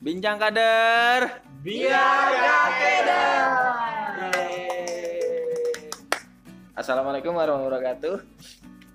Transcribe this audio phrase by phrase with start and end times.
[0.00, 1.44] Bincang kader.
[1.60, 3.44] Biar gak keder.
[6.72, 8.16] Assalamualaikum warahmatullahi wabarakatuh.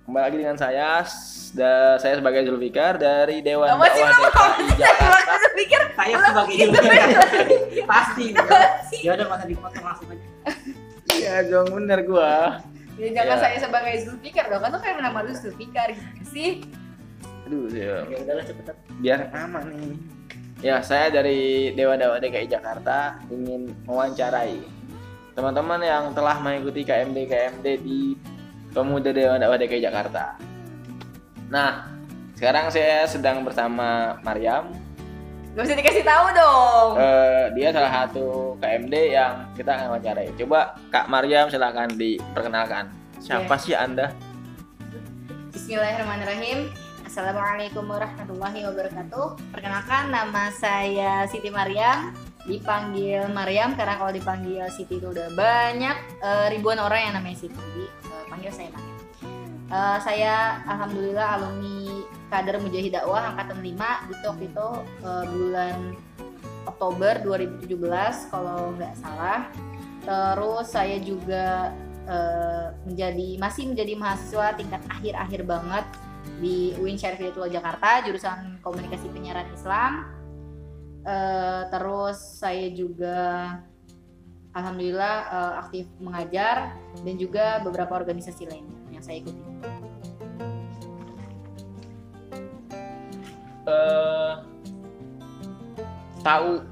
[0.02, 1.06] Kembali lagi dengan saya,
[1.54, 5.34] da- saya sebagai Zulfikar dari Dewan Dakwah DKI Jakarta.
[5.54, 6.80] Pikir Saya sebagai juga
[7.86, 8.26] pasti.
[9.00, 10.26] Ya udah masa dipotong langsung aja.
[11.14, 12.60] Iya, dong bener gua.
[12.98, 13.42] Ya jangan Iya.
[13.46, 16.50] saya sebagai Zulfikar dong, kan tuh kayak nama lu Zulfikar gitu sih.
[17.46, 18.02] Aduh, ya.
[18.04, 18.74] Ya udahlah cepetan.
[18.98, 19.94] biar aman nih.
[20.64, 24.56] Ya, saya dari Dewan Dakwah DKI Jakarta ingin mewawancarai
[25.36, 28.16] teman-teman yang telah mengikuti KMD KMD di
[28.72, 30.40] Pemuda Dewan Dakwah DKI Jakarta.
[31.52, 31.92] Nah,
[32.40, 34.72] sekarang saya sedang bersama Mariam.
[35.52, 36.90] Gak usah dikasih tahu dong.
[37.04, 40.32] Eh, dia salah satu KMD yang kita akan wawancarai.
[40.40, 42.88] Coba Kak Mariam silahkan diperkenalkan.
[43.20, 43.60] Siapa Oke.
[43.60, 44.08] sih Anda?
[45.52, 46.85] Bismillahirrahmanirrahim.
[47.16, 49.40] Assalamualaikum warahmatullahi wabarakatuh.
[49.48, 52.12] Perkenalkan nama saya Siti Mariam.
[52.44, 57.56] Dipanggil Mariam karena kalau dipanggil Siti itu udah banyak eh, ribuan orang yang namanya Siti.
[57.56, 58.96] Jadi eh, panggil saya Mariam.
[59.64, 60.34] Eh, saya
[60.68, 64.68] alhamdulillah alumni kader Mujahid Dakwah angkatan 5 itu waktu itu
[65.00, 65.76] eh, bulan
[66.68, 69.48] Oktober 2017 kalau nggak salah.
[70.04, 71.72] Terus saya juga
[72.04, 75.88] eh, menjadi masih menjadi mahasiswa tingkat akhir-akhir banget
[76.38, 79.92] di UIN Syarif Hidayatullah Jakarta jurusan Komunikasi Penyiaran Islam.
[81.06, 83.18] Eh, terus saya juga
[84.52, 86.74] alhamdulillah eh, aktif mengajar
[87.06, 89.42] dan juga beberapa organisasi lainnya yang saya ikuti.
[93.66, 94.34] eh
[96.22, 96.62] tahu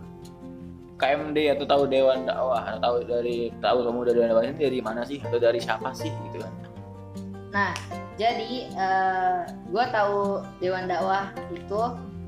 [0.94, 5.02] KMD atau tahu Dewan Dakwah atau tahu dari tahu pemuda Dewan Dakwah ini dari mana
[5.02, 6.54] sih atau dari siapa sih gitu kan?
[7.50, 7.72] Nah,
[8.14, 8.70] jadi
[9.70, 11.82] gue tahu Dewan Dakwah itu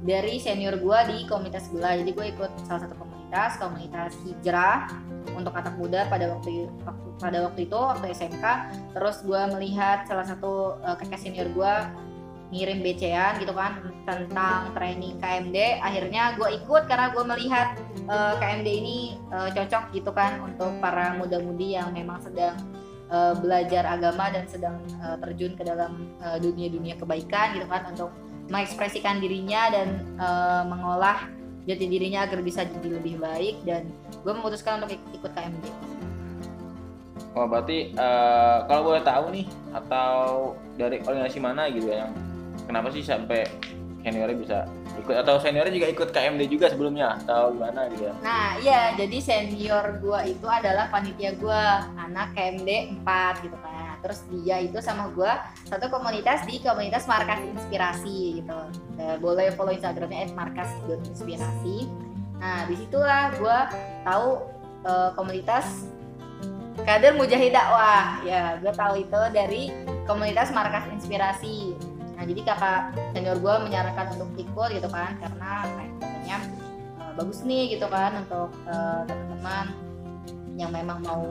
[0.06, 1.98] dari senior gue di komunitas sebelah.
[1.98, 4.86] Jadi gue ikut salah satu komunitas, komunitas hijrah
[5.34, 6.70] untuk anak muda pada waktu,
[7.18, 8.44] pada waktu itu waktu SMK.
[8.94, 11.74] Terus gue melihat salah satu eh, kakak senior gue
[12.54, 15.82] ngirim BC-an gitu kan tentang training KMD.
[15.82, 17.74] Akhirnya gue ikut karena gue melihat
[18.06, 18.98] eh, KMD ini
[19.34, 22.54] eh, cocok gitu kan untuk para muda-mudi yang memang sedang
[23.08, 28.10] eh, belajar agama dan sedang eh, terjun ke dalam eh, dunia-dunia kebaikan gitu kan untuk
[28.46, 31.26] mengekspresikan dirinya dan eh, mengolah
[31.66, 33.90] jati dirinya agar bisa jadi lebih baik dan
[34.22, 35.66] gue memutuskan untuk ik- ikut KMD.
[37.36, 40.14] Oh berarti eh, kalau boleh tahu nih atau
[40.78, 42.12] dari organisasi mana gitu ya yang
[42.64, 43.44] kenapa sih sampai
[44.00, 44.58] seniornya bisa
[45.00, 48.14] ikut atau seniornya juga ikut KMD juga sebelumnya atau gimana gitu ya?
[48.24, 51.62] Nah iya jadi senior gue itu adalah panitia gue
[51.96, 53.96] anak KMD 4 gitu kan.
[54.04, 55.32] Terus dia itu sama gue
[55.66, 58.58] satu komunitas di komunitas Markas Inspirasi gitu.
[59.00, 61.88] Eh, boleh follow Instagramnya @markas.inspirasi.
[62.38, 63.58] Nah di situlah gue
[64.04, 64.28] tahu
[64.86, 65.90] eh, komunitas
[66.84, 68.20] kader Mujahid Dakwah.
[68.22, 69.72] Ya gue tahu itu dari
[70.04, 71.95] komunitas Markas Inspirasi.
[72.26, 72.82] Nah jadi kakak
[73.14, 76.38] senior gue menyarankan untuk ikut gitu kan karena kayak katanya
[76.98, 79.66] uh, bagus nih gitu kan untuk uh, teman-teman
[80.58, 81.22] yang memang mau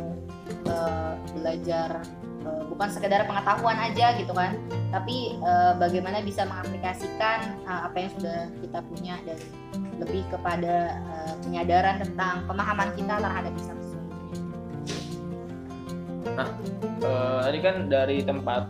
[0.72, 2.00] uh, belajar
[2.48, 4.56] uh, bukan sekedar pengetahuan aja gitu kan
[4.96, 9.36] tapi uh, bagaimana bisa mengaplikasikan uh, apa yang sudah kita punya dan
[10.00, 14.40] lebih kepada uh, penyadaran tentang pemahaman kita terhadap Islam sesungguhnya.
[17.06, 18.68] Eh, tadi kan dari tempat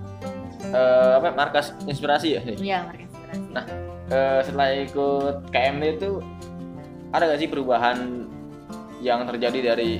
[0.71, 2.41] eh, apa markas inspirasi ya?
[2.45, 3.45] Iya, Markas Inspirasi.
[3.53, 3.65] Nah.
[4.05, 6.21] Eh, setelah ikut KMD itu
[7.09, 8.29] ada gak sih perubahan
[9.01, 9.97] yang terjadi dari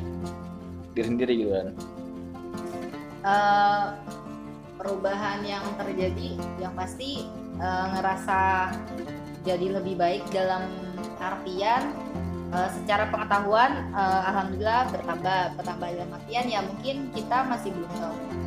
[0.93, 1.67] diri sendiri gitu kan?
[3.25, 3.85] Eh,
[4.77, 7.25] perubahan yang terjadi yang pasti
[7.57, 8.69] eh, ngerasa
[9.41, 10.69] jadi lebih baik dalam
[11.17, 11.89] artian
[12.53, 18.44] eh, secara pengetahuan eh, alhamdulillah bertambah bertambah dalam artian ya mungkin kita masih belum tahu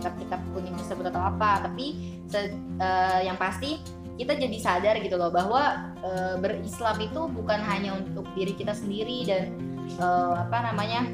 [0.00, 1.68] kitab-kitab kuning tersebut atau apa.
[1.68, 7.60] Tapi se- eh, yang pasti kita jadi sadar gitu loh bahwa eh, berislam itu bukan
[7.64, 9.56] hanya untuk diri kita sendiri dan
[9.96, 11.08] eh, apa namanya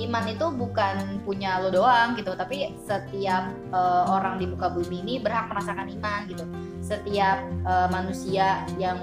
[0.00, 2.34] iman itu bukan punya lo doang gitu.
[2.34, 6.44] Tapi setiap eh, orang di muka bumi ini berhak merasakan iman gitu.
[6.82, 8.98] Setiap eh, manusia yang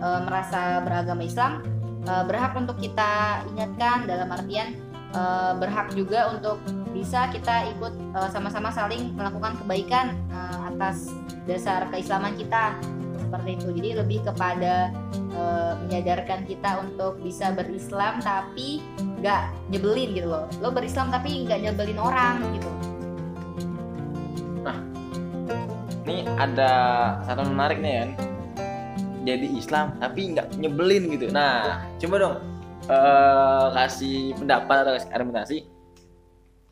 [0.00, 1.60] eh, merasa beragama Islam
[2.08, 4.80] eh, berhak untuk kita ingatkan dalam artian
[5.12, 6.56] eh, berhak juga untuk
[6.90, 11.10] bisa kita ikut eh, sama-sama saling melakukan kebaikan eh, atas
[11.48, 12.76] dasar keislaman kita
[13.30, 13.68] seperti itu.
[13.78, 18.82] Jadi lebih kepada eh, menyadarkan kita untuk bisa berislam tapi
[19.22, 20.44] nggak nyebelin gitu loh.
[20.58, 22.70] Lo berislam tapi nggak nyebelin orang gitu.
[26.10, 26.72] Ini ada
[27.22, 28.10] satu menarik nih kan.
[29.20, 31.28] jadi Islam tapi nggak nyebelin gitu.
[31.30, 32.36] Nah coba dong
[32.88, 35.58] eh, kasih pendapat atau kasih argumentasi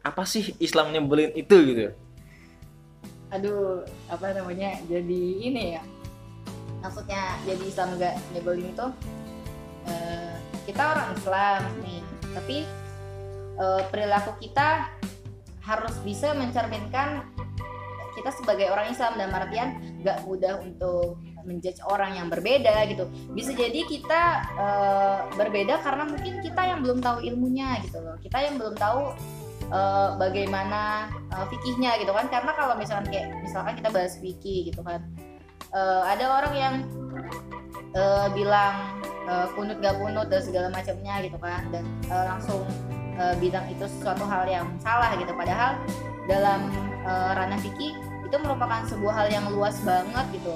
[0.08, 1.92] apa sih Islam nyebelin itu gitu?
[3.28, 5.84] Aduh apa namanya jadi ini ya.
[6.80, 8.86] Maksudnya jadi Islam gak nyebelin itu
[9.84, 10.32] eh,
[10.64, 12.00] kita orang Islam nih.
[12.32, 12.56] Tapi
[13.60, 14.88] eh, perilaku kita
[15.60, 17.28] harus bisa mencerminkan
[18.16, 19.20] kita sebagai orang Islam.
[19.20, 19.68] Dan artian
[20.00, 23.04] gak mudah untuk menjudge orang yang berbeda gitu.
[23.36, 24.22] Bisa jadi kita
[24.56, 28.16] eh, berbeda karena mungkin kita yang belum tahu ilmunya gitu loh.
[28.22, 29.12] Kita yang belum tahu
[29.68, 32.26] eh, bagaimana eh, fikihnya gitu kan.
[32.28, 35.04] Karena kalau misalkan kayak misalkan kita bahas fikih gitu kan
[35.72, 36.74] eh, ada orang yang
[37.92, 41.62] eh, bilang eh, kunut gak kunut dan segala macamnya gitu kan.
[41.72, 42.64] Dan eh, langsung
[43.16, 45.32] eh, bilang itu sesuatu hal yang salah gitu.
[45.32, 45.80] Padahal
[46.28, 46.68] dalam
[47.04, 47.96] eh, ranah fikih
[48.28, 50.52] itu merupakan sebuah hal yang luas banget gitu.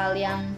[0.00, 0.48] Hal yang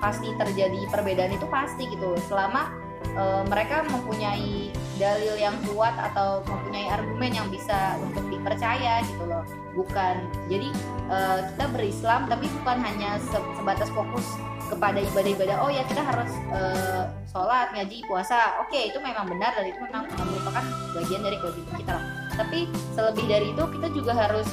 [0.00, 2.16] pasti terjadi perbedaan itu pasti gitu.
[2.24, 2.72] Selama
[3.04, 4.70] eh, mereka mempunyai
[5.00, 9.44] dalil yang kuat atau mempunyai argumen yang bisa untuk dipercaya gitu loh.
[9.72, 10.14] Bukan.
[10.52, 10.68] Jadi
[11.08, 14.26] eh, kita berislam tapi bukan hanya se- sebatas fokus
[14.70, 18.60] kepada ibadah-ibadah oh ya kita harus eh, sholat ngaji puasa.
[18.62, 20.64] Oke itu memang benar dan itu memang merupakan
[20.94, 22.04] bagian dari kewajiban kita lah.
[22.38, 24.46] Tapi selebih dari itu kita juga harus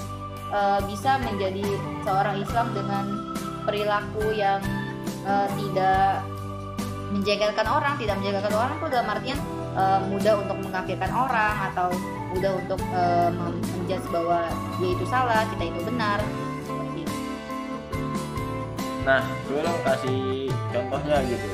[0.50, 1.66] eh, bisa menjadi
[2.08, 3.06] seorang Islam dengan
[3.68, 4.64] perilaku yang
[5.28, 6.24] eh, tidak
[7.12, 9.40] menjengkelkan orang tidak menjengkelkan orang itu dalam artian
[9.78, 11.88] eh, mudah untuk mengkafirkan orang atau
[12.36, 14.40] mudah untuk eh, mem- menjudge bahwa
[14.78, 16.20] dia itu salah kita itu benar.
[16.68, 17.16] Seperti itu.
[19.08, 21.48] nah gue dong kasih contohnya gitu.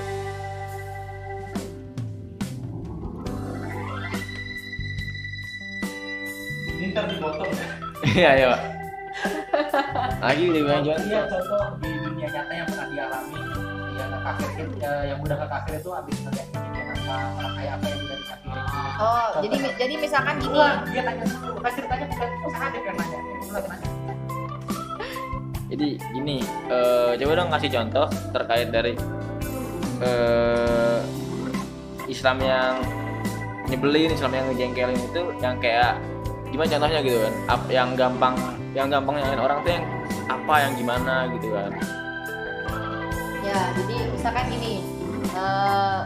[6.73, 7.65] Ini ntar dipotong ya.
[8.03, 8.61] iya iya pak.
[10.19, 13.39] Lagi udah bilang Iya contoh contoh di dunia nyata yang pernah dialami
[14.23, 17.85] yang kafir itu yang mudah ke kafir itu habis ngeliat kejadian apa orang kayak apa
[17.91, 18.63] yang udah dikafirin.
[19.03, 22.95] oh jadi jadi misalkan gini Wah, dia tanya dulu, kan ceritanya bukan usaha dia yang
[22.95, 23.19] nanya.
[25.73, 26.37] Jadi gini
[26.69, 28.93] eh, coba dong kasih contoh terkait dari
[29.99, 30.99] eh,
[32.07, 32.73] Islam yang
[33.67, 35.97] nyebelin Islam yang ngejengkelin itu yang kayak
[36.53, 38.35] gimana contohnya gitu kan Ap- yang gampang
[38.77, 39.85] yang gampang nyalain orang tuh yang
[40.29, 41.71] apa yang gimana gitu kan
[43.53, 44.81] ya jadi misalkan gini
[45.37, 46.01] eh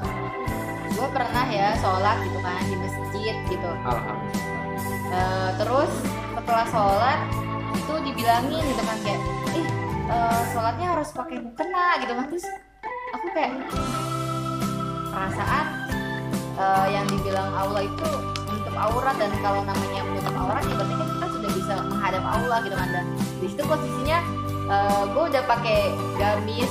[0.97, 3.69] gue pernah ya sholat gitu kan di masjid gitu.
[5.07, 5.91] Eh, terus
[6.35, 7.19] setelah sholat
[7.77, 9.21] itu dibilangin gitu kan kayak
[9.55, 9.67] ih
[10.09, 12.25] eh, sholatnya harus pakai mukena gitu kan.
[12.33, 12.45] Terus
[13.13, 13.51] aku kayak
[15.13, 15.65] perasaan
[16.57, 18.09] eh, yang dibilang Allah itu
[18.49, 22.57] menutup aurat dan kalau namanya menutup aurat ya berarti kan kita sudah bisa menghadap Allah
[22.65, 22.89] gitu kan.
[22.89, 23.05] Dan
[23.39, 24.19] di situ posisinya
[25.15, 26.67] gue udah pakai gamis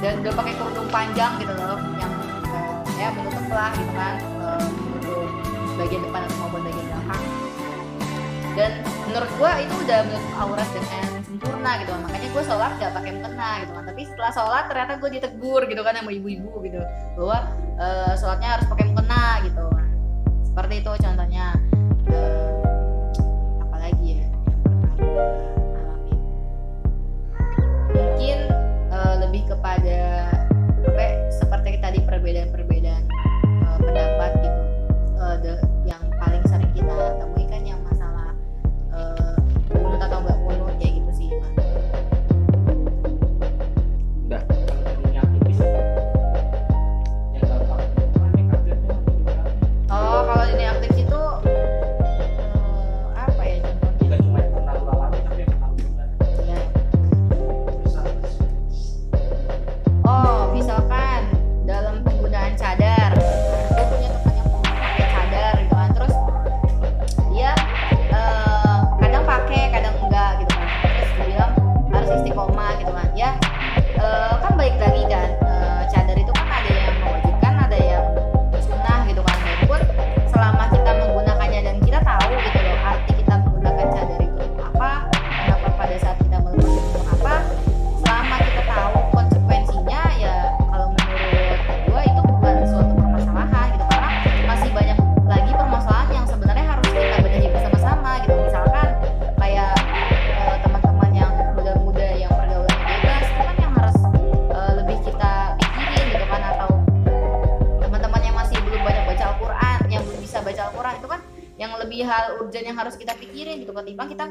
[0.00, 2.12] dan udah pakai kerudung panjang gitu loh yang
[2.48, 4.16] eh, ya menutup lah gitu kan
[4.64, 5.28] menutup
[5.76, 7.24] bagian depan atau maupun bagian belakang.
[8.58, 8.70] Dan
[9.08, 12.00] menurut gua itu udah menutup aurat dengan sempurna gitu kan.
[12.04, 13.84] makanya gue sholat gak pakai mukena gitu kan.
[13.88, 16.80] Tapi setelah sholat ternyata gue ditegur gitu kan sama ibu-ibu gitu
[17.16, 17.38] bahwa
[17.80, 19.66] eh, sholatnya harus pakai mukena gitu.
[20.44, 21.46] Seperti itu contohnya.
[22.10, 22.50] Eh,
[24.10, 24.26] ya
[24.66, 25.24] pernah gue
[25.78, 26.14] alami.
[27.94, 28.38] Mungkin
[29.40, 30.00] lebih kepada
[30.84, 33.02] apa ya, seperti tadi perbedaan-perbedaan
[33.40, 34.30] eh, pendapat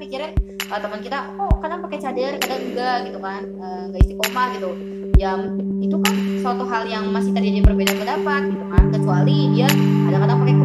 [0.09, 0.33] mikirnya
[0.73, 3.41] uh, teman kita oh kadang pakai cadar kadang enggak gitu kan.
[3.45, 4.69] Eh, Nggak uh, istiqomah gitu.
[5.21, 5.37] Ya
[5.85, 8.83] itu kan suatu hal yang masih terjadi perbedaan pendapat gitu kan.
[8.89, 9.69] Kecuali dia
[10.09, 10.55] kadang-kadang pakai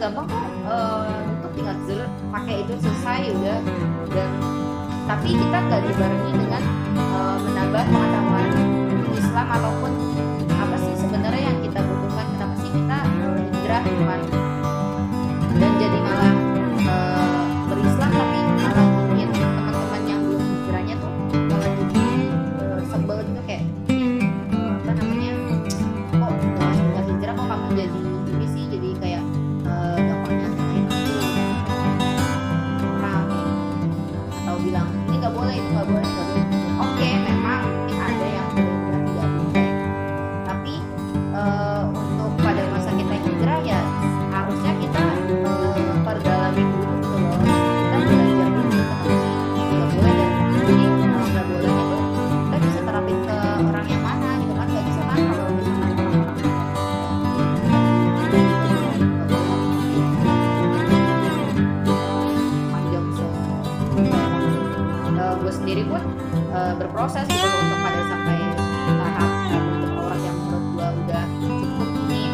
[0.00, 1.76] gampang kok uh, untuk tinggal
[2.32, 3.58] pakai itu selesai udah.
[4.08, 4.30] Dan
[5.04, 6.62] tapi kita nggak dibarengi dengan
[6.96, 8.48] uh, menambah pengetahuan
[9.12, 9.92] Islam ataupun
[10.48, 12.98] apa sih sebenarnya yang kita butuhkan kenapa sih kita
[13.52, 14.49] hijrah uh, ke mana
[65.70, 66.02] sendiri pun
[66.50, 68.42] uh, eh, berproses gitu untuk pada sampai
[68.90, 72.24] tahap eh, untuk orang yang menurut gue udah cukup ini.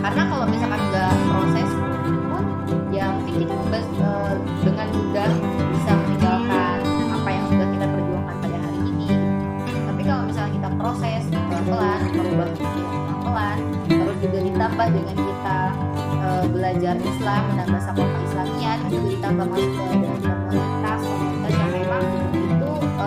[0.00, 2.44] Karena kalau misalkan udah proses pun
[2.88, 3.52] ya mungkin kita
[4.00, 4.32] uh,
[4.64, 5.28] dengan mudah
[5.76, 6.78] bisa meninggalkan
[7.20, 9.08] apa yang sudah kita perjuangkan pada hari ini.
[9.68, 13.58] Tapi kalau misalnya kita proses pelan-pelan merubah pelan-pelan
[13.92, 15.58] terus juga ditambah dengan kita
[16.24, 20.37] uh, belajar Islam menambah sampel Islamian itu ditambah masuk ke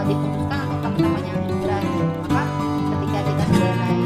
[0.01, 2.05] uh, diputuskan untuk teman-temannya indra gitu.
[2.25, 2.43] maka
[2.89, 4.01] ketika kita sudah naik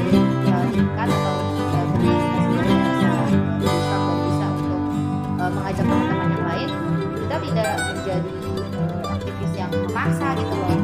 [0.51, 3.15] uh, tingkat atau sudah berprestasi sendiri merasa
[3.63, 4.81] bisa dan bisa untuk
[5.39, 6.69] uh, mengajak teman-teman yang lain
[7.15, 8.33] kita tidak menjadi
[8.75, 10.74] uh, aktivis yang memaksa gitu loh